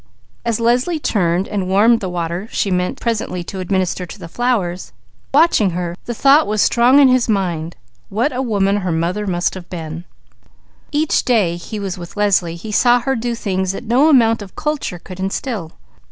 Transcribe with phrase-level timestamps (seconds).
[0.43, 2.95] As Leslie turned and warmed the water, watching her,
[6.03, 7.75] the thought was strong in his mind:
[8.09, 10.05] what a woman her mother must have been!
[10.91, 14.55] Each day he was with Leslie, he saw her do things that no amount of
[14.55, 15.73] culture could instil.